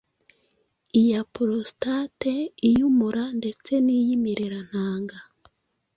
iya 1.01 1.21
prostate, 1.33 2.33
iy’umura, 2.67 3.23
ndetse 3.39 3.71
n’iyi 3.85 4.15
mirerantanga. 4.23 5.17